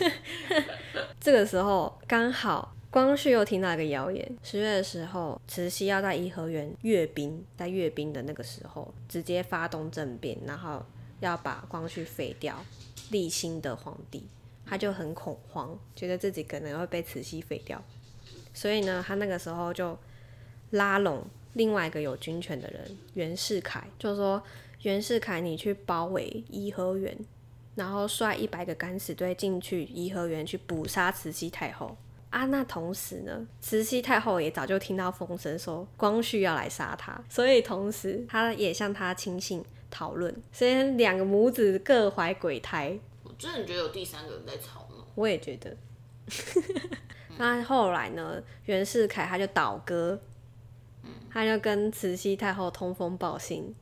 [1.18, 10.84] 这个时候刚好光绪又听到一个谣言，十月的时候，慈禧要在颐和园阅兵，在阅兵的那个时候，直接发动政变，然后
[11.20, 12.62] 要把光绪废掉，
[13.10, 14.28] 立新的皇帝。
[14.70, 17.82] 他就很恐慌，觉得自己可能会被慈禧废掉，
[18.54, 19.98] 所以呢，他那个时候就
[20.70, 24.40] 拉拢另外一个有军权的人袁世凯，就说
[24.82, 27.18] 袁世凯，你去包围颐和园，
[27.74, 31.96] 然后率一百个敢死队进去颐和园去捕杀慈禧太后
[32.30, 32.44] 啊。
[32.46, 42.96] 那同时呢，慈禧太后也早就听到风声说光绪要来杀他，所以同时他也向他亲信讨论，所以两个母子各怀鬼胎。
[43.40, 45.02] 真的觉得有第三个人在吵吗？
[45.14, 45.74] 我也觉得。
[47.38, 48.42] 那后来呢？
[48.66, 50.20] 袁世凯他就倒戈，
[51.30, 53.74] 他就跟慈禧太后通风报信。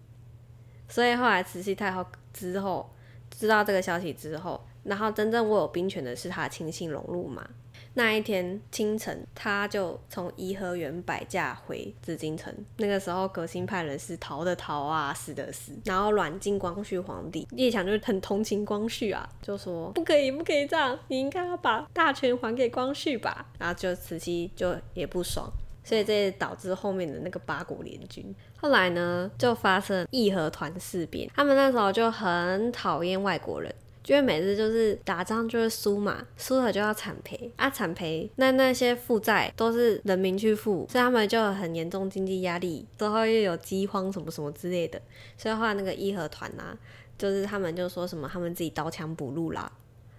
[0.89, 2.89] 所以后来慈禧太后之后
[3.31, 7.51] 知道这个消息之后，然后真正握有兵权的是他亲信荣禄嘛。
[7.99, 12.55] 那一天清晨，他就从颐和园摆驾回紫禁城。
[12.77, 17.45] 那个时候，革新派人士逃的逃啊，死的死，然后软禁光绪皇帝。
[17.51, 23.45] 列强就很同情光绪啊，就说不可以，不可以这样，你应该要把大权还给光绪吧。
[23.59, 25.51] 然后就慈禧就也不爽，
[25.83, 28.33] 所以这也导致后面的那个八国联军。
[28.61, 33.75] 后来呢，就发生义和团事变，他们那时候就很讨厌外国人。
[34.09, 44.99] 因为每次就是打仗就是输嘛，输了就要惨赔啊，惨赔那那些负债都是人民去付，所以他们就很严重经济压力，之后又有饥荒什么什么之类的，
[45.37, 46.77] 所以后来那个义和团呐，
[47.19, 49.71] 就是他们就说什么他们自己刀枪不入啦，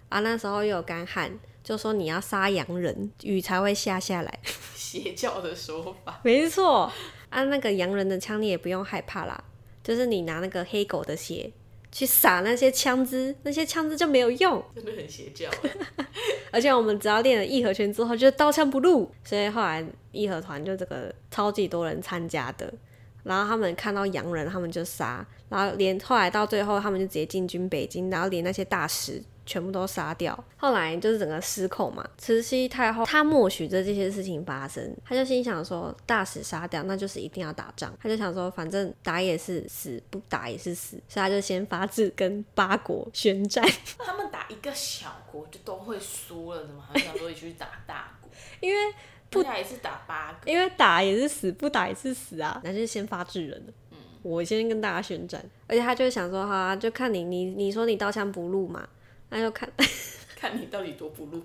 [0.08, 4.38] 啊那时候又有干旱，就说你要杀洋人，雨才会下下来，
[4.72, 6.88] 邪教的说法， 没错，
[7.28, 9.42] 啊那个洋人的枪你也不用害怕啦，
[9.82, 11.50] 就是你拿那个黑狗的血。
[11.92, 15.50] 去撒那些枪支，那些枪支就没有用，真的很邪教。
[16.52, 19.10] 而且我们只要练了义和拳之后，就刀枪不入。
[19.24, 22.72] 所以后来义和团就这个超级多人参加的，
[23.22, 29.22] 然后他们看到洋人，他们就杀，然后连后来到最后，他们就直接进军北京，然后连那些大使。
[29.50, 32.08] 全部都杀掉，后来就是整个失控嘛。
[32.16, 37.92] 慈禧太后她默许着这些事情发生，她就心想说，大使杀掉，那就是一定要打仗。
[38.00, 43.68] 她就想说，反正打也是死，不打也是死，所以她就先发制跟八国宣战。
[43.98, 48.30] 他们打一个小国就都会输了，怎么还想说去打大国？
[48.60, 48.94] 因为
[49.30, 52.60] 不打也是打八个，因为打也是死，不打也是死啊。
[52.62, 53.60] 那就是先发制人
[53.90, 58.88] 嗯，我先跟大家宣战，而且他就想说，哈，就看你，你你说你刀枪不入嘛。
[59.30, 59.70] 那就看
[60.36, 61.42] 看你到底多不入。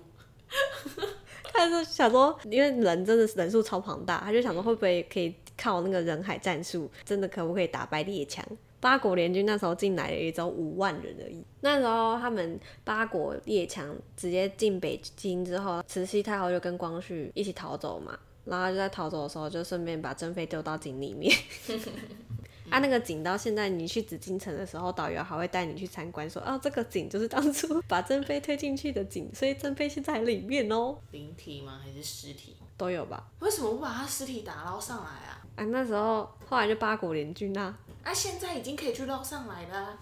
[1.52, 8.44] 他就想说，因为人真的是人数超庞大，他就想说会不会可以靠那个人海战术，真的可不可以打败列强？
[8.78, 11.42] 八国联军那时候进来也只有五万人而已。
[11.62, 21.34] 那时候他们八国列强直接进北京之后，慈禧太后就跟光绪一起逃走嘛，然后就在逃走的时候就顺便把珍妃丢到井里面。
[22.70, 30.96] 啊，那个井到现在，你去紫禁城的时候，导游还会带你去参观，说啊，这个井就是当初把珍妃推进去的井，所以珍妃现在在里面哦。
[31.12, 31.80] 灵体吗？
[31.82, 32.56] 还是尸体？
[32.76, 33.28] 都有吧？
[33.40, 35.40] 为什么不把他尸体打捞上来啊？
[35.56, 37.76] 啊，那时候后来就八国联军啊。
[38.02, 39.98] 啊，现在已经可以去捞上来了。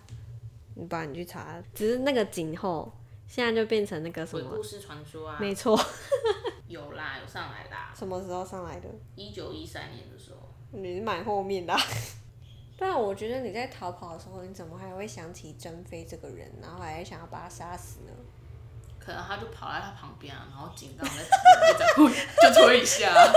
[0.74, 2.92] 你不然你去查，只是那个景后
[3.28, 5.78] 现在就变成那个什么鬼故事传说啊，没错，
[6.66, 8.88] 有啦，有上来啦，什么时候上来的？
[9.14, 10.38] 一九一三年的时候，
[10.72, 11.80] 你是蛮后面的啊、
[12.76, 18.10] 但我觉得你在逃跑的时候，你怎么还会想起珍妃这个人，然后还想要把他杀死呢？
[18.98, 21.94] 可能他就跑在他旁边啊，然后警告在旁边就这样
[22.54, 23.12] 就推一下，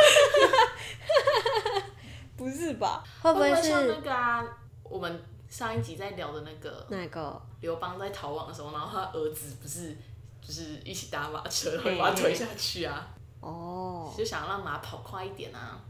[2.37, 3.03] 不是吧？
[3.21, 4.45] 会不会是那个啊？
[4.83, 7.41] 我们上一集在聊的那个那个？
[7.59, 9.93] 刘邦在逃亡的时候，然后他儿子不是
[10.41, 13.09] 就是一起搭马车，然后把他推下去啊，
[13.41, 15.81] 哦，就想让马跑快一点啊，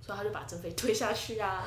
[0.00, 1.64] 所以他就把珍妃推下去啊。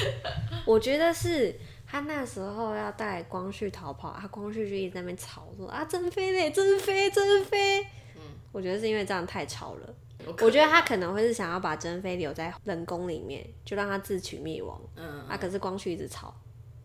[0.66, 1.54] 我觉得是
[1.86, 7.82] 他那时候要带光绪逃跑，他光绪就一直在那边吵说啊珍妃嘞，珍妃，珍妃。
[8.16, 9.94] 嗯，我觉得是因为这样太吵了。
[10.38, 14.80] 我觉得他可能会是想要把珍妃留在冷宫里面，就让他自取灭亡。
[14.94, 16.32] 嗯，啊，可是光绪一直吵，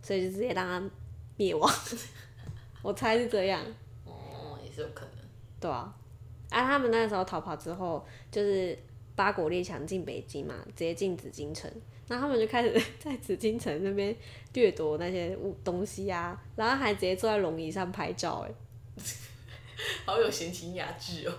[0.01, 0.89] 所以就直接让他
[1.35, 1.71] 灭亡。
[2.81, 3.61] 我猜是这样，
[4.05, 5.23] 哦，也是有可能。
[5.59, 5.93] 对啊。
[6.49, 8.75] 啊，他们那时候逃跑之后，就是
[9.17, 11.69] 八国列强进北京嘛，直接进紫禁城。
[12.07, 14.15] 然后他们就开始 在紫禁城那边
[14.53, 18.51] 掠夺那些物东西啊，然后还直接坐在龙椅上拍照，哎，
[20.05, 21.33] 好有闲情雅致哦。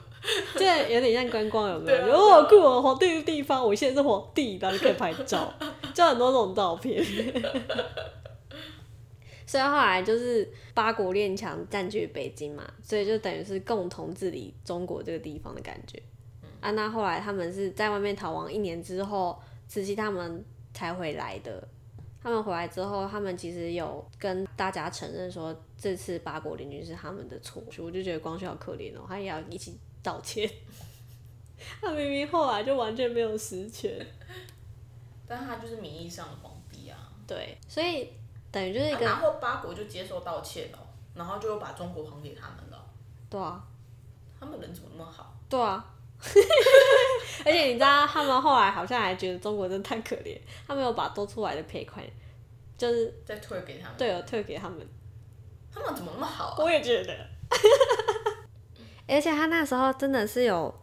[0.56, 1.98] 这有点像观光，有没有？
[1.98, 5.54] 对啊哦，好酷哦，皇帝的地方，我现在是皇帝，然后就可以拍照，
[5.94, 7.02] 就很多这种照片。
[9.46, 16.02] 所以后来就是八国列强占据北京嘛，所以就等于是共同治理中国这个地方的感觉。
[16.60, 20.44] 啊，那后来他们是在外面逃亡一年之后，慈禧他们
[20.74, 21.66] 才回来的。
[22.20, 27.62] 他们回来之后，他们其实有跟大家承认说，这次八国联军是他们的错。
[27.78, 30.50] 我就觉得光绪好可怜哦，他也要一起道歉。
[31.80, 34.04] 他明明后来就完全没有实权，
[35.26, 36.98] 但他就是名义上的皇帝啊。
[37.26, 38.12] 对，所以
[38.50, 40.78] 等于就是一个、啊然后八国就接受道歉了，
[41.14, 42.84] 然后就把中国还给他们了。
[43.30, 43.64] 对啊，
[44.38, 45.32] 他们人怎么那么好？
[45.48, 45.94] 对啊。
[47.44, 52.04] 而且你知道，他们后来好像还觉得中国真的太可怜，他们有把多出来的赔款，
[52.76, 53.94] 就是再退给他们？
[53.96, 54.78] 对，有退给他们。
[55.72, 56.56] 他们怎么那么好啊？
[56.58, 57.14] 我也觉得。
[59.06, 60.74] 而且他那时候真的是有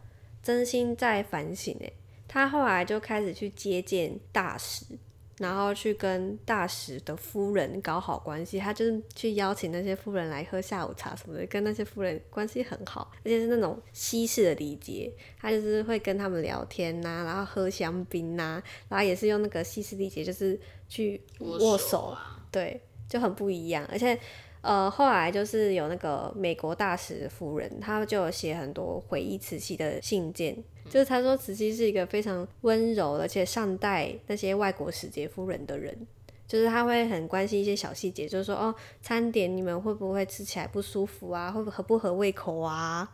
[0.42, 1.92] 真心在反省诶，
[2.26, 4.84] 他后来就开始去接见大使，
[5.38, 8.58] 然后去跟大使的夫人搞好关系。
[8.58, 15.12] 他就是去邀请那些夫人来喝下午茶什么的，跟那些夫人关系很好，而且是那种西式的礼节。
[15.38, 23.86] 他就是会跟他们聊天呐、然后喝香槟呐、然后也是用那个西式礼节，就是去握手啊，对，就很不一样。
[23.90, 24.18] 而且，
[24.62, 30.56] 呃，后来就是有那个美国大使夫人，她就有写很多回忆慈禧的信件，
[30.90, 35.96] 就是他说慈禧是一个非常温柔而且善待那些外国使节夫人的人。
[36.48, 38.72] 就是他会很关心一些小细节，就是说哦，
[39.02, 41.50] 餐点你们会不会吃起来不舒服啊？
[41.50, 43.10] 会不合不合胃口啊？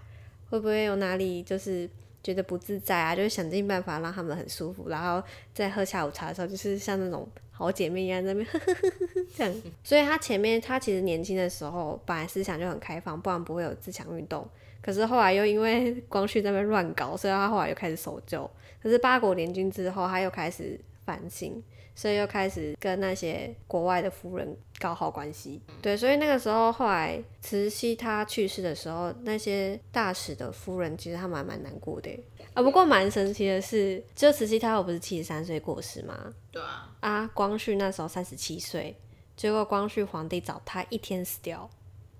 [0.50, 1.88] 会不会有哪里就是
[2.22, 3.16] 觉得不自在啊？
[3.16, 9.54] 就是想尽办法让他们很舒服，然后在喝下午茶的时候，就是像那种好姐妹一样在那边呵呵呵呵呵这样。
[9.82, 14.46] 所以她前面她其实年轻的时候，本来思想就很开放，不然不会有自强运动。
[14.82, 18.50] 可是后来又因为光绪在那边乱搞，所以他后来又开始守旧。
[18.82, 21.62] 可是八国联军之后，他又开始反省，
[21.94, 25.62] 所以又开始跟那些国外的夫人搞好关系。
[25.80, 32.10] 对，所以那个时候后来慈禧她去世的时候，那些大使的夫人其实他们还蛮难过的。
[32.54, 36.34] 啊，不过蛮神奇的是，就慈禧太后不是七十三岁过世吗？
[36.50, 38.96] 对啊，啊，光绪那时候三十七岁，
[39.36, 41.70] 结果光绪皇帝早他一天死掉，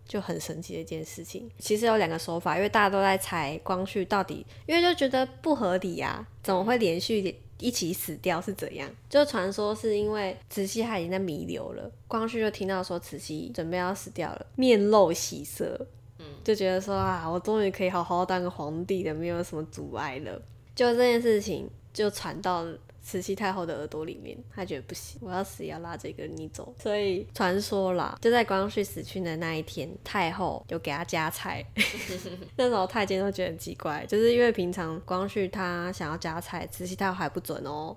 [0.06, 1.50] 就很神奇的一件事情。
[1.58, 8.90] 其实有两个说法，因为大家都在猜光绪到底，因为就觉得不合理呀、怎么会连续一起死掉是怎样？
[9.08, 15.86] 就传说是因为慈禧她已经在弥留了，光绪就听到说慈禧准备要死掉了，面露喜色，
[16.18, 20.42] 嗯就觉得说啊，我终于可以好好当个皇帝了，没有什么阻碍了。
[20.74, 22.64] 就这件事情就传到
[23.02, 26.72] 慈禧太后的耳朵里面，她觉得不行，我要死也要拉着一个人你走。
[26.78, 31.64] 所以传说啦，就在光绪死去的那一天，太后有给他加菜。
[32.56, 37.96] 那时候太监都觉得很奇怪，就是因为平常光绪他想要加菜，慈禧太后还不准哦。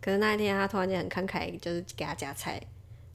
[0.00, 2.60] 可是那一天他突然间很慷慨，就是给他加菜。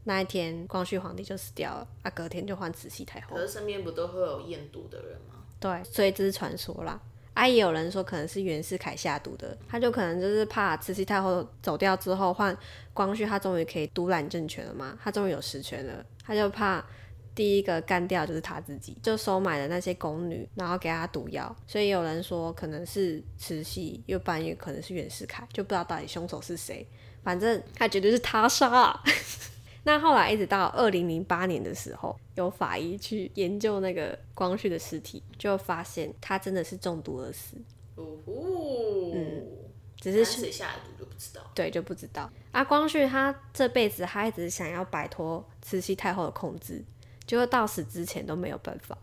[0.05, 3.41] 那一天光绪皇帝就死掉了，啊，隔天就换慈禧太后可。
[3.45, 5.43] 是身边不都会有验毒的人吗？
[5.59, 6.99] 对，所以这是传说啦。
[7.39, 12.55] 啊，也有人说可能是袁世凯下毒的，他就可能就是怕慈禧太后走掉之后，换
[12.93, 16.85] 光绪，他终于可以独揽政权了嘛，他终于有实权了，他就怕
[17.33, 21.55] 第一个干掉就是他自己，就收买了那些宫女，然后给他毒药。
[21.65, 26.85] 所以有人说可能是慈禧，又半夜可能是袁世凯，就不知道到底凶手是谁。
[27.23, 29.01] 反正他绝对是他杀、
[29.83, 37.55] 那后来一直到二零零八年的时候，有法医去研究那个光绪的尸体，就发现他真的是中毒而死。
[37.95, 39.45] 哦呼，嗯
[39.99, 41.41] 只是谁下的毒就不知道。
[41.53, 42.29] 对就不知道。
[42.51, 46.83] 啊，光绪他这辈子他一直想要摆脱慈禧太后的控制，
[47.25, 48.97] 结果到死之前都没有办法，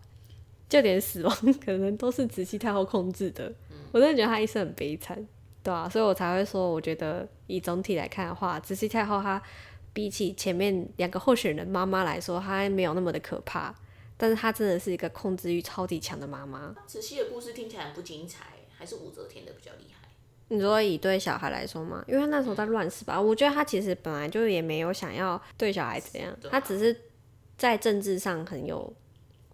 [0.68, 3.52] 就连死亡可能都是慈禧太后控制的。
[3.92, 5.26] 我真的觉得他一生很悲惨，
[5.62, 9.40] 对啊，所以我才会说，我觉得以总体来看的话，慈禧太后她
[9.96, 13.74] 比起前面两个候选人妈妈来说，她没有那么的可怕，
[14.18, 16.76] 但是她真的是一个控制欲超级强的妈妈。
[16.86, 18.44] 慈禧的故事听起来很不精彩，
[18.76, 20.06] 还是武则天的比较厉害。
[20.48, 22.04] 你说以对小孩来说嘛？
[22.06, 26.94] 因为他那时候在乱世吧，我觉得他其实本来就也没有想要对小孩怎样，对啊他只是
[27.56, 28.92] 在政治上很有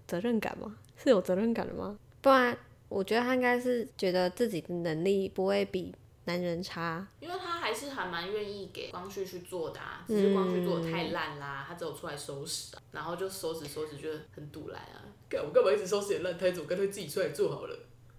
[0.09, 0.77] 责任感吗？
[0.97, 1.97] 是有责任感的吗？
[2.21, 17.75] 不然我觉得他应该是觉得自己的能力不会比男人差，因为他还是还蛮愿意给光绪去做的啊，只是光绪做的太烂啦，他只有出来收拾啊，然后就收拾收拾，觉得很堵来啊，干我干嘛一直收拾点烂摊子，我干脆自己出来做好了，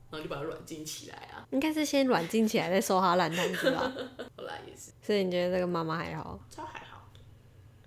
[0.10, 3.94] 然后就把它软禁起来啊，应该是先软禁起来再收他烂摊子吧。
[4.36, 6.40] 后来也是，所以你觉得这个妈妈还好？
[6.50, 7.08] 超还好，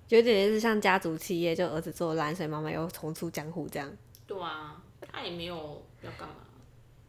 [0.08, 3.92] 有点是像家族企业，就儿子做烂，所以妈妈又重出江湖这样。
[4.24, 6.36] 对啊，他也没有要干嘛，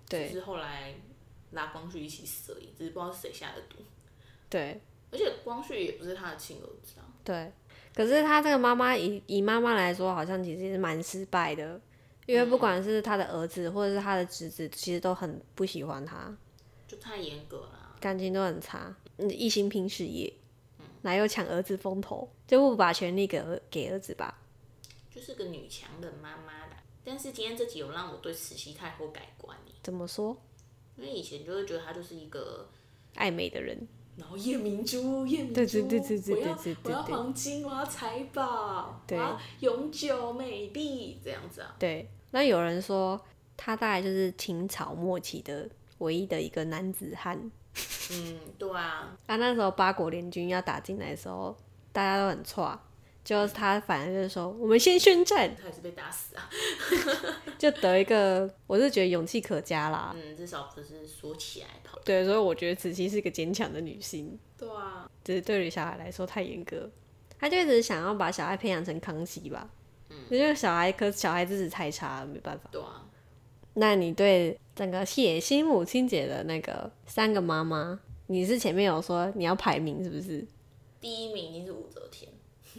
[0.10, 0.96] 对只是后来
[1.52, 3.78] 拉光绪一起死而已，只是不知道是谁下的毒，
[4.50, 4.80] 对
[5.12, 7.52] 而且光绪也不是他的亲儿子啊，对，
[7.94, 11.80] 可是他这个妈妈以以妈妈来说，好像其实是蛮失败的，
[12.26, 16.36] 因为不管是他的儿子或者是他的侄子，其实都很不喜欢他，
[16.88, 20.32] 就太严格了，感情都很差，嗯一心拼事业，
[21.02, 22.30] 哪有抢儿子风头？
[22.46, 24.40] 就不把权力给儿给儿子吧？
[25.14, 26.76] 就是个女强人妈妈的。
[27.04, 30.38] 但是今天这集有让我对慈禧太后改观耶怎么说？
[30.98, 32.70] 因为以前就会觉得她就是一个，
[33.16, 33.88] 爱美的人，
[34.18, 41.76] 然后夜明珠，夜明珠，对对对对对我要我要对黄金，我要财宝，对我要永久美丽，这样子啊。
[41.78, 42.10] 对。
[42.32, 43.20] 那有人说
[43.56, 47.40] 他大概就是清朝末期的唯一的一个男子汉。
[48.12, 51.56] 嗯，对啊，啊，那时候八国联军要打进来的时候，
[51.94, 52.78] 大家都很错，
[53.28, 56.50] 就是他反正就是说，我们先宣战，他也是被打死啊。
[57.60, 60.16] 就得一个，我是觉得勇气可嘉啦。
[60.16, 62.00] 嗯，至少不是说起来跑。
[62.06, 66.90] 对，所以我觉得慈禧是个坚强的女性，对啊，只是对于小孩来说太严格，
[67.38, 69.70] 他就一直想要把小孩培养成康熙吧。
[70.10, 72.70] 嗯，因为小孩可小孩资质太差了，没办法。
[72.72, 73.04] 对啊，
[73.74, 80.48] 那你对整个血腥母亲节的那个三个妈妈，你是前面有说你要排名是不是？
[81.02, 82.32] 第一名一定是武则天，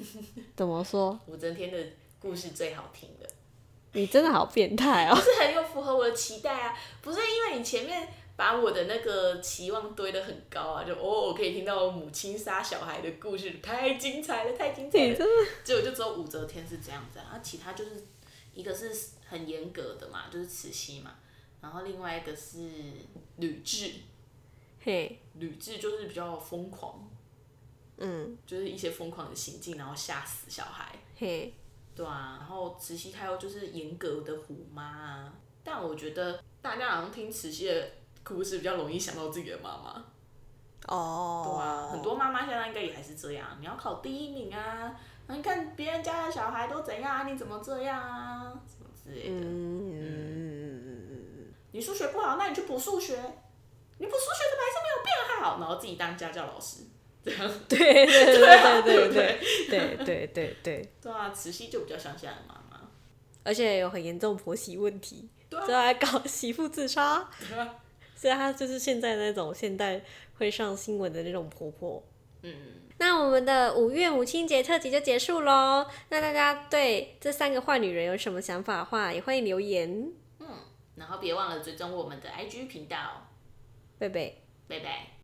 [0.57, 1.19] 怎么说？
[1.27, 1.79] 武则天的
[2.21, 3.29] 故事最好听的。
[3.93, 5.17] 你真的好变态哦！
[5.17, 6.79] 是很有符合我的期待啊！
[7.01, 15.27] 不是因为你前面把我的那个期望堆得很高啊，就哦，我可以听到母亲杀小孩的故事，太精彩了，太精彩了。
[15.65, 18.05] 结果就只有武则天是这样子啊，啊其他就是
[18.53, 18.95] 一个是
[19.27, 21.15] 很严格的嘛，就是慈禧嘛，
[21.63, 22.59] 然后另外一个是
[23.39, 23.93] 吕雉，
[24.85, 27.09] 嘿，吕雉就是比较疯狂，
[27.99, 30.95] 嗯，就是一些疯狂的行径，然后吓死小孩。
[31.17, 31.53] 嘿，
[31.95, 35.33] 对啊，然后慈禧太后就是严格的虎妈啊，
[35.65, 37.91] 但我觉得大家好像听慈禧的
[38.23, 40.05] 故事比较容易想到自己的妈妈。
[40.87, 44.95] 哦，对啊，很多妈妈现在应该也还是这样，你要考第一名啊，
[45.27, 49.45] 你看别人家的小孩都怎样啊，你怎么这样啊，什么之类的。
[49.45, 50.73] 嗯，
[51.73, 53.17] 你数学不好，那你去补数学，
[53.99, 55.59] 你补数学怎么还是没有变好？
[55.59, 56.85] 然后自己当家教老师，
[57.29, 57.53] 这样。
[57.69, 62.89] 对对对对对对 对对对对，对啊，慈禧就比较像现在的妈妈。
[63.45, 67.29] 而且有很严重婆媳问题，对啊所以还搞媳妇自杀，
[68.15, 70.03] 所以她就是现在那种现代
[70.39, 72.03] 会上新闻的那种婆婆。
[72.43, 72.55] 嗯，
[72.99, 75.87] 那我们的五月母亲节特辑就结束喽。
[76.11, 80.13] 那大家对这三个坏女人有什么想法的话，也欢迎留言。
[80.97, 83.29] 然后别忘了追踪我们的 IG 频道，
[83.99, 84.43] 贝贝。
[84.67, 85.18] 拜拜。